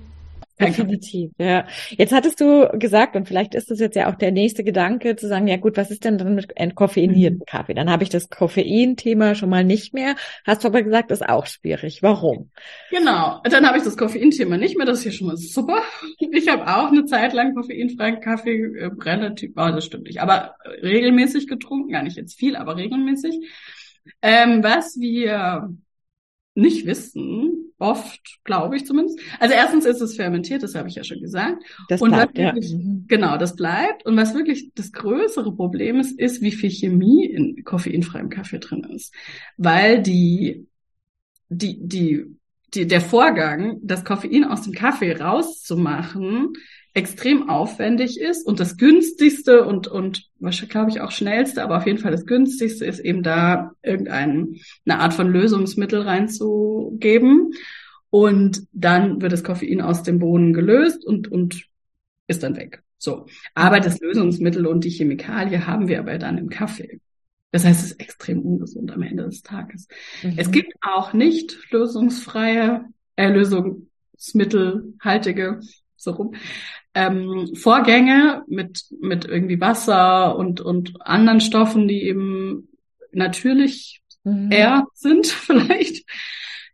Definitiv, 0.61 1.31
ja. 1.39 1.67
Jetzt 1.91 2.13
hattest 2.13 2.41
du 2.41 2.69
gesagt, 2.79 3.17
und 3.17 3.27
vielleicht 3.27 3.55
ist 3.55 3.71
das 3.71 3.81
jetzt 3.81 3.95
ja 3.95 4.11
auch 4.11 4.17
der 4.17 4.31
nächste 4.31 4.63
Gedanke, 4.63 5.17
zu 5.17 5.27
sagen, 5.27 5.47
ja 5.47 5.57
gut, 5.57 5.79
was 5.79 5.91
ist 5.91 6.05
denn 6.05 6.19
dann 6.19 6.35
mit 6.35 6.55
entkoffeiniertem 6.55 7.39
mhm. 7.39 7.45
Kaffee? 7.47 7.73
Dann 7.75 7.91
habe 7.91 8.03
ich 8.03 8.11
das 8.11 8.29
Koffein-Thema 8.29 9.35
schon 9.37 9.49
mal 9.49 9.65
nicht 9.65 9.95
mehr. 9.95 10.17
Hast 10.45 10.65
du 10.65 10.69
aber 10.69 10.83
gesagt, 10.83 11.11
das 11.11 11.21
ist 11.21 11.29
auch 11.29 11.47
schwierig. 11.47 12.03
Warum? 12.03 12.51
Genau, 12.91 13.41
dann 13.45 13.67
habe 13.67 13.79
ich 13.79 13.85
das 13.85 13.97
Koffein-Thema 13.97 14.59
nicht 14.59 14.77
mehr. 14.77 14.85
Das 14.85 14.99
ist 14.99 15.05
ja 15.05 15.13
schon 15.13 15.29
mal 15.29 15.37
super. 15.37 15.83
Ich 16.19 16.49
habe 16.49 16.67
auch 16.67 16.91
eine 16.91 17.07
Zeit 17.07 17.33
lang 17.33 17.55
koffeinfreien 17.55 18.21
Kaffee 18.21 18.61
äh, 18.61 18.91
relativ, 19.01 19.53
oh, 19.57 19.71
das 19.71 19.87
stimmt 19.87 20.09
nicht, 20.09 20.21
aber 20.21 20.57
regelmäßig 20.83 21.47
getrunken, 21.47 21.93
gar 21.93 22.03
nicht 22.03 22.17
jetzt 22.17 22.39
viel, 22.39 22.55
aber 22.57 22.77
regelmäßig. 22.77 23.39
Ähm, 24.23 24.63
was 24.63 24.99
wir 24.99 25.71
nicht 26.59 26.87
wissen, 26.87 27.73
oft, 27.79 28.41
glaube 28.45 28.77
ich 28.77 28.85
zumindest. 28.85 29.21
Also 29.39 29.55
erstens 29.55 29.85
ist 29.85 30.01
es 30.01 30.17
fermentiert, 30.17 30.63
das 30.63 30.75
habe 30.75 30.89
ich 30.89 30.97
ja 30.97 31.05
schon 31.05 31.21
gesagt. 31.21 31.63
Das 31.89 32.03
und 32.03 32.11
bleibt, 32.11 32.37
wirklich, 32.37 32.73
ja. 32.73 32.79
Mhm. 32.79 33.05
Genau, 33.07 33.39
das 33.39 33.55
bleibt. 33.55 34.05
Und 34.05 34.17
was 34.17 34.35
wirklich 34.35 34.73
das 34.75 34.93
größere 34.93 35.55
Problem 35.55 36.01
ist, 36.01 36.19
ist, 36.19 36.43
wie 36.43 36.51
viel 36.51 36.71
Chemie 36.71 37.27
in 37.27 37.63
koffeinfreiem 37.65 38.29
Kaffee 38.29 38.59
drin 38.59 38.85
ist. 38.95 39.15
Weil 39.57 40.03
die, 40.03 40.67
die, 41.49 41.79
die, 41.81 42.25
die, 42.75 42.87
der 42.87 43.01
Vorgang, 43.01 43.79
das 43.83 44.05
Koffein 44.05 44.45
aus 44.45 44.63
dem 44.63 44.73
Kaffee 44.73 45.13
rauszumachen, 45.13 46.55
extrem 46.99 47.49
aufwendig 47.49 48.21
ist 48.21 48.45
und 48.45 48.59
das 48.59 48.77
günstigste 48.77 49.65
und, 49.65 49.87
und 49.87 50.29
wahrscheinlich 50.41 50.71
glaube 50.71 50.91
ich 50.91 51.01
auch 51.01 51.13
schnellste, 51.13 51.63
aber 51.63 51.77
auf 51.77 51.87
jeden 51.87 51.99
Fall 51.99 52.11
das 52.11 52.27
günstigste 52.27 52.85
ist 52.85 52.99
eben 52.99 53.23
da 53.23 53.71
irgendeine 53.83 54.57
Art 54.89 55.15
von 55.15 55.33
Lösungsmittel 55.33 56.03
reinzugeben. 56.03 57.53
Und 58.11 58.63
dann 58.73 59.23
wird 59.23 59.33
das 59.33 59.45
Koffein 59.45 59.81
aus 59.81 60.03
dem 60.03 60.19
Bohnen 60.19 60.53
gelöst 60.53 61.05
und, 61.05 61.31
und 61.31 61.67
ist 62.27 62.43
dann 62.43 62.57
weg. 62.57 62.83
So. 62.99 63.27
Aber 63.55 63.79
das 63.79 64.01
Lösungsmittel 64.01 64.67
und 64.67 64.83
die 64.83 64.91
Chemikalie 64.91 65.67
haben 65.67 65.87
wir 65.87 66.01
aber 66.01 66.19
dann 66.19 66.37
im 66.37 66.49
Kaffee. 66.49 67.01
Das 67.53 67.65
heißt, 67.65 67.85
es 67.85 67.93
ist 67.93 68.01
extrem 68.01 68.41
ungesund 68.41 68.91
am 68.91 69.03
Ende 69.03 69.23
des 69.25 69.43
Tages. 69.43 69.87
Mhm. 70.23 70.35
Es 70.37 70.51
gibt 70.51 70.73
auch 70.81 71.13
nicht 71.13 71.57
lösungsfreie, 71.71 72.87
äh, 73.15 73.29
lösungsmittelhaltige, 73.29 75.61
so 75.99 76.13
rum, 76.13 76.35
ähm, 76.95 77.55
Vorgänge 77.55 78.43
mit, 78.47 78.87
mit 79.01 79.25
irgendwie 79.25 79.61
Wasser 79.61 80.37
und, 80.37 80.61
und 80.61 81.01
anderen 81.01 81.41
Stoffen, 81.41 81.87
die 81.89 82.05
eben 82.05 82.69
natürlich 83.13 84.03
mhm. 84.25 84.51
eher 84.51 84.87
sind 84.95 85.27
vielleicht, 85.27 86.05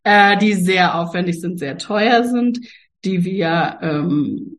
äh, 0.05 0.37
die 0.39 0.53
sehr 0.53 0.95
aufwendig 0.95 1.41
sind, 1.41 1.59
sehr 1.59 1.79
teuer 1.79 2.25
sind, 2.25 2.61
die 3.05 3.25
wir 3.25 3.79
ähm, 3.83 4.59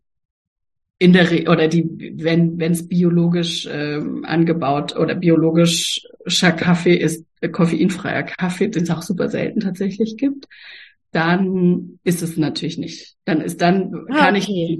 in 0.97 1.13
der 1.13 1.29
Re 1.29 1.45
oder 1.49 1.67
die, 1.67 2.13
wenn 2.17 2.57
wenn 2.57 2.71
es 2.71 2.87
biologisch 2.87 3.67
ähm, 3.69 4.23
angebaut 4.25 4.95
oder 4.95 5.15
biologischer 5.15 6.51
Kaffee 6.53 6.95
ist, 6.95 7.25
äh, 7.41 7.49
koffeinfreier 7.49 8.23
Kaffee, 8.23 8.69
den 8.69 8.83
es 8.83 8.89
auch 8.89 9.01
super 9.01 9.29
selten 9.29 9.59
tatsächlich 9.59 10.15
gibt, 10.15 10.47
dann 11.11 11.99
ist 12.03 12.21
es 12.21 12.37
natürlich 12.37 12.77
nicht. 12.77 13.15
Dann 13.25 13.41
ist 13.41 13.61
dann 13.61 14.05
ah, 14.09 14.17
kann 14.17 14.35
okay. 14.35 14.79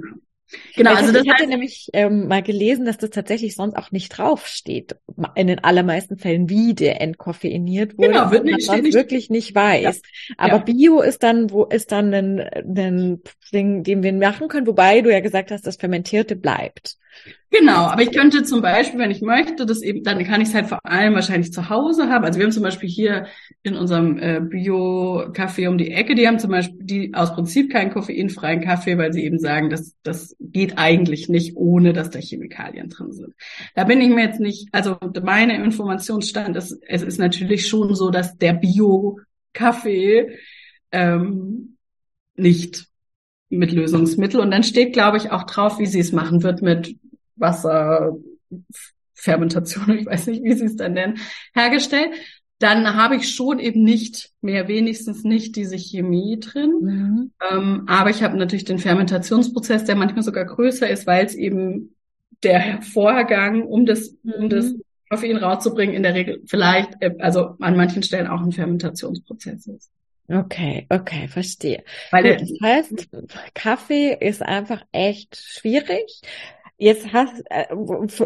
Genau, 0.76 0.94
also 0.94 1.12
das 1.12 1.24
ich 1.24 1.32
hatte 1.32 1.48
nämlich 1.48 1.88
ähm, 1.92 2.28
mal 2.28 2.42
gelesen, 2.42 2.84
dass 2.84 2.98
das 2.98 3.10
tatsächlich 3.10 3.56
sonst 3.56 3.74
auch 3.76 3.90
nicht 3.90 4.10
draufsteht. 4.10 4.96
In 5.34 5.48
den 5.48 5.64
allermeisten 5.64 6.18
Fällen, 6.18 6.48
wie 6.48 6.74
der 6.74 7.00
entkoffeiniert 7.00 7.98
wurde, 7.98 8.10
genau, 8.10 8.30
wird 8.30 8.44
nicht, 8.44 8.68
man 8.68 8.82
sonst 8.82 8.94
wirklich 8.94 9.28
nicht 9.28 9.54
weiß. 9.54 9.82
Ja. 9.82 10.34
Aber 10.38 10.58
ja. 10.58 10.62
Bio 10.62 11.00
ist 11.00 11.24
dann, 11.24 11.50
wo 11.50 11.64
ist 11.64 11.90
dann 11.90 12.14
ein, 12.14 12.40
ein 12.40 13.22
Ding, 13.52 13.82
den 13.82 14.04
wir 14.04 14.12
machen 14.12 14.46
können, 14.46 14.68
wobei 14.68 15.00
du 15.00 15.10
ja 15.10 15.20
gesagt 15.20 15.50
hast, 15.50 15.66
das 15.66 15.76
Fermentierte 15.76 16.36
bleibt. 16.36 16.96
Genau, 17.50 17.86
aber 17.86 18.02
ich 18.02 18.10
könnte 18.10 18.42
zum 18.42 18.60
Beispiel, 18.60 18.98
wenn 18.98 19.12
ich 19.12 19.22
möchte, 19.22 19.66
das 19.66 19.80
eben, 19.80 20.02
dann 20.02 20.24
kann 20.24 20.40
ich 20.40 20.48
es 20.48 20.54
halt 20.54 20.66
vor 20.66 20.80
allem 20.84 21.14
wahrscheinlich 21.14 21.52
zu 21.52 21.70
Hause 21.70 22.08
haben. 22.08 22.24
Also 22.24 22.38
wir 22.38 22.44
haben 22.44 22.52
zum 22.52 22.64
Beispiel 22.64 22.88
hier 22.88 23.26
in 23.62 23.76
unserem 23.76 24.18
äh, 24.18 24.40
Bio-Café 24.40 25.68
um 25.68 25.78
die 25.78 25.92
Ecke, 25.92 26.16
die 26.16 26.26
haben 26.26 26.40
zum 26.40 26.50
Beispiel 26.50 26.78
die 26.80 27.14
aus 27.14 27.34
Prinzip 27.34 27.70
keinen 27.70 27.92
koffeinfreien 27.92 28.62
Kaffee, 28.62 28.98
weil 28.98 29.12
sie 29.12 29.24
eben 29.24 29.38
sagen, 29.38 29.70
dass 29.70 29.94
das 30.02 30.34
geht 30.40 30.76
eigentlich 30.76 31.28
nicht, 31.28 31.56
ohne 31.56 31.92
dass 31.92 32.10
da 32.10 32.18
Chemikalien 32.18 32.90
drin 32.90 33.12
sind. 33.12 33.34
Da 33.76 33.84
bin 33.84 34.00
ich 34.00 34.08
mir 34.08 34.24
jetzt 34.24 34.40
nicht, 34.40 34.68
also 34.72 34.96
meine 35.22 35.62
Informationsstand 35.62 36.56
ist, 36.56 36.76
es 36.88 37.02
ist 37.02 37.18
natürlich 37.18 37.68
schon 37.68 37.94
so, 37.94 38.10
dass 38.10 38.36
der 38.36 38.54
Bio-Kaffee 38.54 40.36
ähm, 40.90 41.76
nicht 42.34 42.86
mit 43.48 43.72
Lösungsmittel. 43.72 44.40
Und 44.40 44.50
dann 44.50 44.64
steht, 44.64 44.92
glaube 44.92 45.16
ich, 45.16 45.30
auch 45.30 45.44
drauf, 45.44 45.78
wie 45.78 45.86
sie 45.86 46.00
es 46.00 46.12
machen 46.12 46.42
wird 46.42 46.62
mit 46.62 46.96
Wasserfermentation, 47.36 49.90
ich 49.98 50.06
weiß 50.06 50.28
nicht, 50.28 50.42
wie 50.42 50.54
sie 50.54 50.64
es 50.66 50.76
dann 50.76 50.94
nennen, 50.94 51.18
hergestellt. 51.54 52.10
Dann 52.58 52.94
habe 52.94 53.16
ich 53.16 53.34
schon 53.34 53.58
eben 53.58 53.82
nicht 53.82 54.30
mehr, 54.40 54.66
wenigstens 54.66 55.24
nicht 55.24 55.56
diese 55.56 55.76
Chemie 55.76 56.40
drin. 56.40 56.72
Mhm. 56.80 57.32
Ähm, 57.50 57.82
aber 57.86 58.08
ich 58.08 58.22
habe 58.22 58.38
natürlich 58.38 58.64
den 58.64 58.78
Fermentationsprozess, 58.78 59.84
der 59.84 59.94
manchmal 59.94 60.22
sogar 60.22 60.46
größer 60.46 60.88
ist, 60.88 61.06
weil 61.06 61.26
es 61.26 61.34
eben 61.34 61.94
der 62.42 62.80
Vorgang, 62.80 63.62
um 63.62 63.84
das, 63.84 64.14
mhm. 64.22 64.32
um 64.38 64.48
das 64.48 64.72
Koffein 65.10 65.36
rauszubringen, 65.36 65.94
in 65.94 66.02
der 66.02 66.14
Regel 66.14 66.40
vielleicht, 66.46 66.94
äh, 67.00 67.14
also 67.18 67.56
an 67.60 67.76
manchen 67.76 68.02
Stellen 68.02 68.26
auch 68.26 68.40
ein 68.40 68.52
Fermentationsprozess 68.52 69.66
ist. 69.66 69.90
Okay, 70.28 70.86
okay, 70.88 71.28
verstehe. 71.28 71.84
Weil 72.10 72.36
Gut, 72.36 72.40
das 72.40 72.60
heißt, 72.60 73.08
Kaffee 73.54 74.16
ist 74.18 74.42
einfach 74.42 74.84
echt 74.90 75.36
schwierig. 75.36 76.20
Jetzt 76.78 77.12
hast 77.12 77.42
äh, 77.50 77.66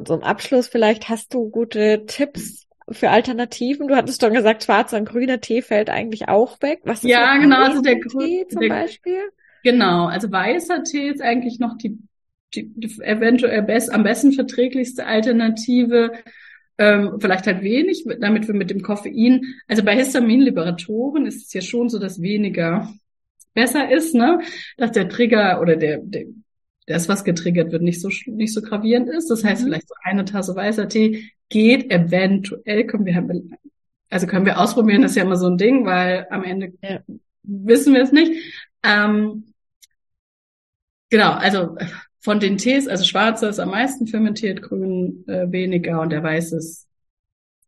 zum 0.05 0.23
Abschluss 0.23 0.69
vielleicht 0.69 1.09
hast 1.09 1.33
du 1.35 1.51
gute 1.51 2.05
Tipps 2.07 2.67
für 2.91 3.11
Alternativen. 3.11 3.89
Du 3.89 3.95
hattest 3.95 4.21
schon 4.21 4.35
gesagt, 4.35 4.65
schwarzer 4.65 4.99
und 4.99 5.09
grüner 5.09 5.41
Tee 5.41 5.63
fällt 5.63 5.91
eigentlich 5.91 6.29
auch 6.29 6.61
weg. 6.61 6.81
Was 6.85 7.05
ist 7.05 7.11
ja, 7.11 7.37
genau, 7.37 7.65
also 7.65 7.81
der 7.81 8.01
Tee 8.01 8.47
zum 8.49 8.61
der, 8.61 8.69
Beispiel? 8.69 9.21
Genau, 9.63 10.07
also 10.07 10.31
weißer 10.31 10.83
Tee 10.83 11.09
ist 11.09 11.23
eigentlich 11.23 11.61
noch 11.61 11.77
die, 11.79 11.99
die, 12.55 12.69
die 12.75 13.01
eventuell 13.03 13.63
best, 13.63 13.93
am 13.93 14.03
besten 14.03 14.33
verträglichste 14.33 15.07
Alternative 15.07 16.13
ähm, 16.79 17.19
vielleicht 17.21 17.47
halt 17.47 17.63
wenig, 17.63 18.05
damit 18.21 18.49
wir 18.49 18.55
mit 18.55 18.71
dem 18.71 18.81
Koffein, 18.81 19.43
also 19.69 19.85
bei 19.85 19.95
Histaminliberatoren 19.95 21.27
ist 21.27 21.47
es 21.47 21.53
ja 21.53 21.61
schon 21.61 21.91
so, 21.91 21.99
dass 21.99 22.23
weniger 22.23 22.91
besser 23.53 23.93
ist, 23.93 24.15
ne? 24.15 24.41
Dass 24.79 24.93
der 24.93 25.09
Trigger 25.09 25.61
oder 25.61 25.77
der, 25.77 25.99
der 25.99 26.25
das, 26.87 27.09
was 27.09 27.25
getriggert 27.25 27.73
wird, 27.73 27.83
nicht 27.83 28.01
so 28.01 28.09
nicht 28.27 28.53
so 28.53 28.63
gravierend 28.63 29.09
ist. 29.09 29.31
Das 29.31 29.45
heißt, 29.45 29.63
mhm. 29.63 29.67
vielleicht 29.67 29.89
so 29.89 29.95
eine 30.03 30.25
Tasse 30.25 30.55
weißer 30.55 30.89
Tee 30.89 31.31
geht 31.49 31.91
eventuell, 31.91 32.87
können 32.87 33.07
wir 33.07 33.15
also 34.11 34.27
können 34.27 34.45
wir 34.45 34.61
ausprobieren, 34.61 35.03
das 35.03 35.13
ist 35.13 35.17
ja 35.17 35.23
immer 35.23 35.37
so 35.37 35.47
ein 35.47 35.59
Ding, 35.59 35.87
weil 35.87 36.27
am 36.31 36.43
Ende 36.43 36.73
ja. 36.83 37.01
wissen 37.43 37.95
wir 37.95 38.03
es 38.03 38.13
nicht. 38.13 38.33
Ähm, 38.83 39.53
genau, 41.11 41.33
also 41.33 41.77
von 42.19 42.41
den 42.41 42.59
Tees, 42.59 42.89
also 42.89 43.05
schwarzer 43.05 43.49
ist 43.49 43.61
am 43.61 43.71
meisten 43.71 44.07
fermentiert, 44.07 44.63
grün 44.63 45.25
äh, 45.29 45.51
weniger 45.51 46.01
und 46.01 46.11
der 46.11 46.23
weiße 46.23 46.57
ist 46.57 46.89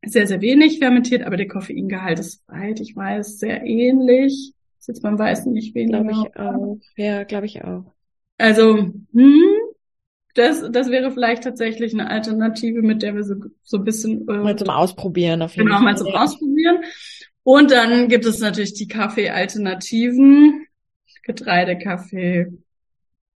sehr, 0.04 0.26
sehr 0.26 0.40
wenig 0.40 0.78
fermentiert, 0.78 1.22
aber 1.22 1.36
der 1.36 1.48
Koffeingehalt 1.48 2.18
ist, 2.18 2.46
weit 2.48 2.80
ich 2.80 2.96
weiß, 2.96 3.38
sehr 3.38 3.64
ähnlich. 3.64 4.52
Ist 4.80 4.88
jetzt 4.88 5.02
beim 5.02 5.16
Weißen 5.16 5.52
nicht 5.52 5.76
weniger. 5.76 6.02
Glaube 6.02 6.28
ich 6.28 6.36
auch. 6.36 6.78
Ja, 6.96 7.22
glaube 7.22 7.46
ich 7.46 7.62
auch. 7.62 7.84
Also, 8.42 8.76
hm, 9.12 9.52
das, 10.34 10.64
das 10.72 10.90
wäre 10.90 11.12
vielleicht 11.12 11.44
tatsächlich 11.44 11.92
eine 11.92 12.10
Alternative, 12.10 12.82
mit 12.82 13.00
der 13.02 13.14
wir 13.14 13.22
so, 13.22 13.36
so 13.62 13.76
ein 13.76 13.84
bisschen 13.84 14.26
äh, 14.28 14.38
mal 14.38 14.56
zum 14.56 14.70
Ausprobieren 14.70 15.42
auf 15.42 15.54
jeden 15.54 15.68
genau, 15.68 15.76
Fall. 15.76 15.84
mal 15.84 15.96
zum 15.96 16.08
Ausprobieren. 16.08 16.78
Und 17.44 17.70
dann 17.70 18.08
gibt 18.08 18.24
es 18.24 18.40
natürlich 18.40 18.74
die 18.74 18.88
Kaffee-Alternativen, 18.88 20.66
Getreidekaffee, 21.22 22.48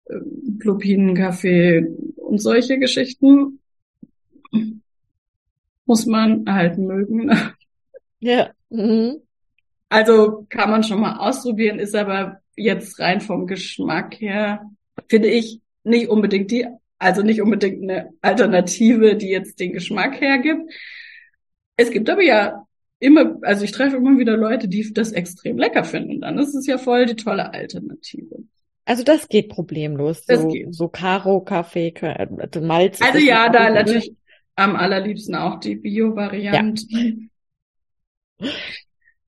ähm, 0.09 0.59
Lupinenkaffee 0.63 1.85
und 2.15 2.41
solche 2.41 2.79
Geschichten. 2.79 3.59
Muss 5.85 6.07
man 6.07 6.45
halt 6.51 6.79
mögen. 6.79 7.31
Ja. 8.21 8.50
Mhm. 8.71 9.17
Also 9.88 10.47
kann 10.50 10.71
man 10.71 10.83
schon 10.83 11.00
mal 11.00 11.17
ausprobieren, 11.17 11.77
ist 11.77 11.93
aber 11.93 12.39
jetzt 12.55 13.00
rein 13.00 13.21
vom 13.21 13.45
Geschmack 13.45 14.19
her, 14.19 14.67
finde 15.09 15.29
ich, 15.29 15.62
nicht 15.83 16.09
unbedingt 16.09 16.51
die, 16.51 16.67
also 16.97 17.21
nicht 17.21 17.41
unbedingt 17.41 17.83
eine 17.83 18.09
Alternative, 18.21 19.15
die 19.15 19.29
jetzt 19.29 19.59
den 19.59 19.74
Geschmack 19.74 20.19
hergibt. 20.19 20.71
Es 21.77 21.91
gibt 21.91 22.09
aber 22.09 22.24
ja 22.24 22.65
immer, 23.00 23.38
also 23.41 23.63
ich 23.63 23.71
treffe 23.71 23.97
immer 23.97 24.17
wieder 24.17 24.38
Leute, 24.38 24.67
die 24.67 24.91
das 24.93 25.12
extrem 25.12 25.57
lecker 25.57 25.83
finden. 25.83 26.21
Dann 26.21 26.38
ist 26.39 26.55
es 26.55 26.65
ja 26.67 26.77
voll 26.77 27.05
die 27.05 27.15
tolle 27.15 27.53
Alternative. 27.53 28.38
Also 28.85 29.03
das 29.03 29.27
geht 29.27 29.50
problemlos. 29.50 30.25
Das 30.25 30.41
so, 30.41 30.47
geht. 30.47 30.74
so 30.74 30.88
Karo, 30.88 31.41
Kaffee, 31.41 31.93
äh, 32.01 32.27
Malz. 32.62 33.01
Also 33.01 33.19
ja, 33.19 33.50
da 33.50 33.69
natürlich 33.69 34.13
am 34.55 34.75
allerliebsten 34.75 35.35
auch 35.35 35.59
die 35.59 35.75
Bio-Variante. 35.75 36.85
Ja. 38.39 38.50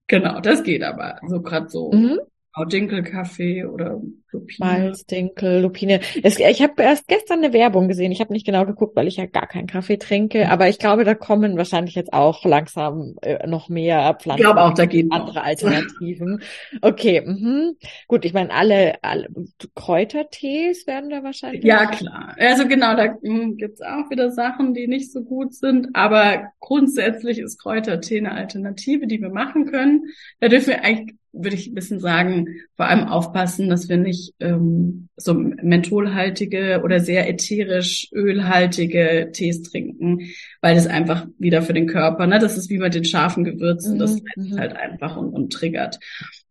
Genau, 0.07 0.39
das 0.39 0.63
geht 0.63 0.83
aber 0.83 1.19
so 1.27 1.41
gerade 1.41 1.69
so. 1.69 1.91
Mhm. 1.91 2.19
Dinkelkaffee 2.65 3.65
oder 3.65 4.01
Lupine. 4.31 4.57
Malz, 4.59 5.05
Dinkel, 5.05 5.61
Lupine. 5.61 6.01
Es, 6.21 6.39
ich 6.39 6.61
habe 6.61 6.81
erst 6.81 7.07
gestern 7.07 7.39
eine 7.43 7.53
Werbung 7.53 7.87
gesehen. 7.87 8.11
Ich 8.11 8.19
habe 8.19 8.33
nicht 8.33 8.45
genau 8.45 8.65
geguckt, 8.65 8.95
weil 8.95 9.07
ich 9.07 9.17
ja 9.17 9.25
gar 9.25 9.47
keinen 9.47 9.67
Kaffee 9.67 9.97
trinke. 9.97 10.49
Aber 10.49 10.67
ich 10.67 10.79
glaube, 10.79 11.05
da 11.05 11.15
kommen 11.15 11.57
wahrscheinlich 11.57 11.95
jetzt 11.95 12.13
auch 12.13 12.43
langsam 12.43 13.15
äh, 13.21 13.47
noch 13.47 13.69
mehr 13.69 14.17
Pflanzen. 14.19 14.41
Ich 14.41 14.45
glaube 14.45 14.61
auch, 14.61 14.73
da 14.73 14.85
geht 14.85 15.11
andere 15.11 15.35
noch. 15.35 15.43
Alternativen. 15.43 16.41
Okay, 16.81 17.21
mhm. 17.25 17.77
gut. 18.07 18.25
Ich 18.25 18.33
meine, 18.33 18.51
alle, 18.51 18.95
alle 19.01 19.29
Kräutertees 19.75 20.87
werden 20.87 21.09
da 21.09 21.23
wahrscheinlich. 21.23 21.63
Ja, 21.63 21.85
klar. 21.85 22.35
Also 22.37 22.67
genau, 22.67 22.95
da 22.95 23.15
hm, 23.21 23.57
gibt's 23.57 23.81
auch 23.81 24.09
wieder 24.09 24.31
Sachen, 24.31 24.73
die 24.73 24.87
nicht 24.87 25.11
so 25.11 25.23
gut 25.23 25.53
sind. 25.53 25.89
Aber 25.93 26.51
grundsätzlich 26.59 27.39
ist 27.39 27.59
Kräutertee 27.59 28.17
eine 28.17 28.33
Alternative, 28.33 29.07
die 29.07 29.21
wir 29.21 29.29
machen 29.29 29.67
können. 29.71 30.05
Da 30.39 30.49
dürfen 30.49 30.67
wir 30.67 30.83
eigentlich 30.83 31.15
würde 31.43 31.55
ich 31.55 31.67
ein 31.67 31.73
bisschen 31.73 31.99
sagen, 31.99 32.47
vor 32.75 32.87
allem 32.87 33.07
aufpassen, 33.07 33.69
dass 33.69 33.89
wir 33.89 33.97
nicht 33.97 34.33
ähm, 34.39 35.09
so 35.15 35.33
mentholhaltige 35.33 36.81
oder 36.83 36.99
sehr 36.99 37.29
ätherisch 37.29 38.09
ölhaltige 38.13 39.29
Tees 39.33 39.63
trinken, 39.63 40.29
weil 40.61 40.75
das 40.75 40.87
einfach 40.87 41.27
wieder 41.37 41.61
für 41.61 41.73
den 41.73 41.87
Körper, 41.87 42.27
ne, 42.27 42.39
das 42.39 42.57
ist 42.57 42.69
wie 42.69 42.77
bei 42.77 42.89
den 42.89 43.05
scharfen 43.05 43.43
Gewürzen, 43.43 43.95
mhm. 43.95 43.99
das 43.99 44.21
mhm. 44.35 44.57
halt 44.57 44.75
einfach 44.75 45.17
und, 45.17 45.29
und 45.29 45.51
triggert. 45.51 45.99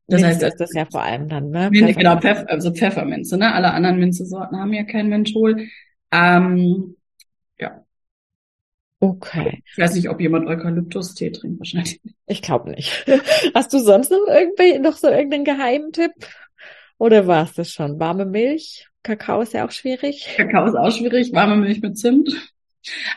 Das 0.08 0.20
Minze 0.20 0.26
heißt, 0.26 0.42
das 0.42 0.52
ist 0.52 0.60
das 0.60 0.74
ja 0.74 0.86
vor 0.90 1.02
allem 1.02 1.28
dann, 1.28 1.50
ne? 1.50 1.68
Pfefferminze. 1.70 1.98
Genau, 1.98 2.20
Pfeff, 2.20 2.44
also 2.48 2.72
Pfefferminze, 2.72 3.36
ne? 3.38 3.52
Alle 3.52 3.72
anderen 3.72 3.98
Minzesorten 3.98 4.58
haben 4.58 4.72
ja 4.72 4.84
kein 4.84 5.08
Menthol. 5.08 5.66
Ähm, 6.12 6.95
Okay. 9.10 9.62
Ich 9.70 9.78
weiß 9.78 9.94
nicht, 9.94 10.08
ob 10.08 10.20
jemand 10.20 10.48
Eukalyptus-Tee 10.48 11.30
trinkt, 11.30 11.60
wahrscheinlich 11.60 12.00
nicht. 12.02 12.16
Ich 12.26 12.42
glaube 12.42 12.70
nicht. 12.70 13.06
Hast 13.54 13.72
du 13.72 13.78
sonst 13.78 14.10
noch 14.10 14.26
irgendwie 14.28 14.78
noch 14.78 14.96
so 14.96 15.08
irgendeinen 15.08 15.44
Geheimtipp? 15.44 16.12
Oder 16.98 17.26
war 17.26 17.44
es 17.44 17.54
das 17.54 17.70
schon? 17.70 18.00
Warme 18.00 18.26
Milch? 18.26 18.88
Kakao 19.02 19.42
ist 19.42 19.52
ja 19.52 19.66
auch 19.66 19.70
schwierig. 19.70 20.26
Kakao 20.36 20.66
ist 20.66 20.74
auch 20.74 20.90
schwierig, 20.90 21.32
warme 21.32 21.56
Milch 21.56 21.80
mit 21.80 21.96
Zimt. 21.96 22.34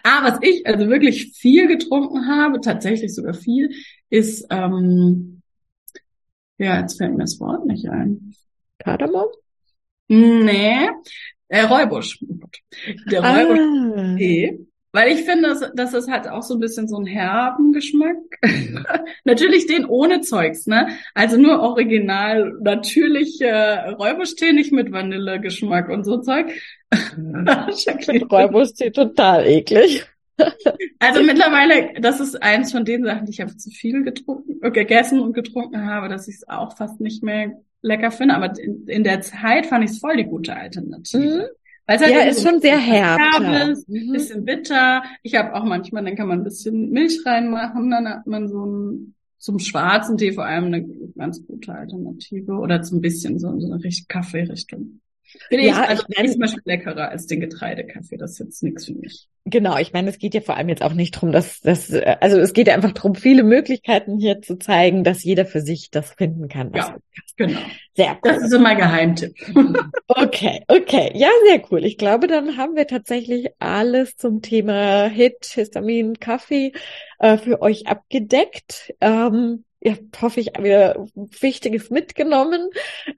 Ah, 0.04 0.24
was 0.24 0.40
ich 0.42 0.66
also 0.68 0.90
wirklich 0.90 1.34
viel 1.36 1.68
getrunken 1.68 2.28
habe, 2.28 2.62
tatsächlich 2.62 3.14
sogar 3.14 3.34
viel, 3.34 3.72
ist, 4.10 4.46
ähm, 4.50 5.42
ja, 6.58 6.80
jetzt 6.80 6.98
fällt 6.98 7.14
mir 7.14 7.24
das 7.24 7.40
Wort 7.40 7.66
nicht 7.66 7.90
ein. 7.90 8.34
Kardamom? 8.80 9.28
Nee, 10.08 10.90
äh, 11.48 11.62
Räubusch. 11.62 12.20
Der 13.12 13.24
ah. 13.24 13.44
Weil 14.92 15.14
ich 15.14 15.24
finde, 15.24 15.50
dass, 15.50 15.72
dass 15.76 15.94
es 15.94 16.10
hat 16.10 16.28
auch 16.28 16.42
so 16.42 16.56
ein 16.56 16.60
bisschen 16.60 16.88
so 16.88 16.98
einen 16.98 17.06
herben 17.06 17.74
Geschmack. 17.74 18.18
Natürlich 19.24 19.68
den 19.68 19.86
ohne 19.86 20.22
Zeugs, 20.22 20.66
ne? 20.66 20.88
Also 21.14 21.38
nur 21.38 21.60
original, 21.60 22.54
natürlich 22.62 23.40
äh, 23.42 23.90
Räubusch-Tee, 23.92 24.54
nicht 24.54 24.72
mit 24.72 24.92
Vanillegeschmack 24.92 25.90
und 25.90 26.06
so 26.06 26.18
Zeug. 26.22 26.52
Räubusch-Tee 26.92 28.90
total 28.90 29.46
eklig. 29.46 30.06
also 31.00 31.24
mittlerweile, 31.24 32.00
das 32.00 32.20
ist 32.20 32.42
eins 32.42 32.72
von 32.72 32.86
den 32.86 33.04
Sachen, 33.04 33.26
die 33.26 33.32
ich 33.32 33.42
einfach 33.42 33.58
zu 33.58 33.70
viel 33.70 34.04
getrunken, 34.04 34.60
äh, 34.64 34.72
gegessen 34.72 35.20
und 35.20 35.34
getrunken 35.34 35.86
habe, 35.86 36.10
dass 36.10 36.28
ich 36.28 36.36
es 36.36 36.50
auch 36.50 36.76
fast 36.78 37.00
nicht 37.00 37.24
mehr 37.24 37.62
lecker 37.82 38.12
finde. 38.12 38.36
Aber 38.36 38.58
in, 38.60 38.88
in 38.88 39.04
der 39.04 39.22
Zeit 39.22 39.66
fand 39.66 39.86
ich 39.86 39.92
es 39.92 40.00
voll 40.00 40.18
die 40.18 40.26
gute 40.26 40.56
Alternative. 40.56 41.50
Mhm. 41.50 41.59
Weil 41.90 42.00
halt 42.02 42.12
ja, 42.12 42.22
ist 42.22 42.48
schon 42.48 42.62
sehr 42.62 42.78
herb. 42.78 43.20
Ist, 43.72 43.90
mhm. 43.90 44.14
bisschen 44.14 44.46
bitter. 44.46 45.02
Ich 45.24 45.34
habe 45.34 45.56
auch 45.56 45.64
manchmal, 45.64 46.06
dann 46.06 46.16
kann 46.16 46.28
man 46.28 46.42
ein 46.42 46.44
bisschen 46.44 46.92
Milch 46.92 47.26
reinmachen, 47.26 47.90
dann 47.90 48.08
hat 48.08 48.28
man 48.28 48.48
so 48.48 48.64
ein 48.64 49.16
zum 49.40 49.58
schwarzen 49.58 50.16
Tee 50.16 50.34
vor 50.34 50.46
allem 50.46 50.66
eine 50.66 50.88
ganz 51.18 51.44
gute 51.48 51.74
Alternative 51.74 52.52
oder 52.60 52.84
zum 52.84 53.02
bisschen 53.02 53.40
so, 53.40 53.60
so 53.60 53.66
eine 53.72 53.84
richtig 53.84 54.08
Kaffeerichtung. 54.08 55.02
Finde 55.48 55.66
ja, 55.66 55.84
ich, 55.84 55.90
also 55.90 56.04
ich 56.08 56.18
mein, 56.18 56.32
zum 56.32 56.40
Beispiel 56.42 56.62
leckerer 56.66 57.10
als 57.10 57.28
den 57.28 57.40
Getreidekaffee. 57.40 58.18
Das 58.18 58.32
ist 58.32 58.40
jetzt 58.40 58.64
nichts 58.64 58.86
für 58.86 58.94
mich. 58.94 59.28
Genau, 59.46 59.78
ich 59.78 59.94
meine, 59.94 60.10
es 60.10 60.20
geht 60.20 60.34
ja 60.34 60.42
vor 60.42 60.58
allem 60.58 60.70
jetzt 60.70 60.84
auch 60.84 60.94
nicht 60.94 61.12
drum, 61.12 61.32
dass 61.32 61.60
das, 61.62 61.92
also 61.92 62.38
es 62.40 62.54
geht 62.54 62.68
ja 62.68 62.76
einfach 62.76 62.92
drum, 62.92 63.16
viele 63.16 63.44
Möglichkeiten 63.44 64.18
hier 64.18 64.42
zu 64.42 64.58
zeigen, 64.58 65.04
dass 65.04 65.24
jeder 65.24 65.46
für 65.46 65.62
sich 65.62 65.90
das 65.92 66.12
finden 66.12 66.50
kann. 66.50 66.72
ja, 66.74 66.98
genau. 67.36 67.60
Sehr 67.96 68.12
cool. 68.12 68.20
Das 68.24 68.44
ist 68.44 68.54
immer 68.54 68.76
Geheimtipp. 68.76 69.34
okay, 70.08 70.64
okay. 70.68 71.12
Ja, 71.16 71.30
sehr 71.48 71.62
cool. 71.72 71.86
Ich 71.86 71.98
glaube, 71.98 72.28
dann 72.28 72.58
haben 72.58 72.76
wir 72.76 72.88
tatsächlich 72.88 73.50
alles 73.60 74.16
zum 74.16 74.42
Thema 74.42 75.08
Hit, 75.08 75.46
Histamin, 75.46 76.20
Kaffee 76.20 76.74
äh, 77.20 77.38
für 77.38 77.62
euch 77.62 77.88
abgedeckt. 77.88 78.94
Ähm, 79.02 79.66
habt, 79.86 80.22
hoffe 80.22 80.40
ich, 80.42 80.48
wieder 80.60 81.06
Wichtiges 81.16 81.90
mitgenommen 81.90 82.70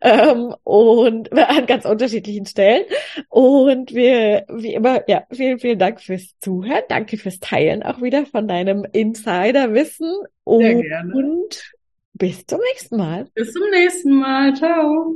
ähm, 0.01 0.53
und 0.63 1.31
an 1.37 1.65
ganz 1.65 1.85
unterschiedlichen 1.85 2.45
Stellen. 2.45 2.85
Und 3.29 3.93
wir, 3.93 4.45
wie 4.49 4.73
immer, 4.73 5.03
ja, 5.07 5.23
vielen, 5.31 5.59
vielen 5.59 5.79
Dank 5.79 6.01
fürs 6.01 6.37
Zuhören. 6.39 6.83
Danke 6.89 7.17
fürs 7.17 7.39
Teilen 7.39 7.83
auch 7.83 8.01
wieder 8.01 8.25
von 8.25 8.47
deinem 8.47 8.85
Insiderwissen. 8.91 10.09
Sehr 10.45 10.75
und 10.75 10.81
gerne. 10.81 11.13
bis 12.13 12.45
zum 12.45 12.59
nächsten 12.71 12.97
Mal. 12.97 13.27
Bis 13.33 13.51
zum 13.53 13.69
nächsten 13.71 14.15
Mal. 14.15 14.53
Ciao. 14.55 15.15